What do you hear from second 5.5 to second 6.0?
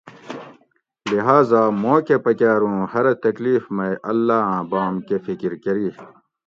کۤری